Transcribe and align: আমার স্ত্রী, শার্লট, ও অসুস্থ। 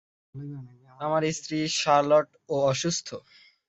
আমার 0.99 1.21
স্ত্রী, 1.31 1.59
শার্লট, 1.79 2.27
ও 2.49 2.55
অসুস্থ। 2.71 3.07